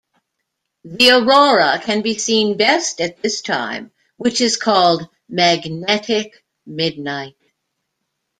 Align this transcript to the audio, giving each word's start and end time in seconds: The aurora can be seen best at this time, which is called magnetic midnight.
The 0.83 1.11
aurora 1.11 1.79
can 1.79 2.01
be 2.01 2.17
seen 2.17 2.57
best 2.57 2.99
at 3.01 3.21
this 3.21 3.41
time, 3.41 3.91
which 4.17 4.41
is 4.41 4.57
called 4.57 5.07
magnetic 5.29 6.43
midnight. 6.65 7.35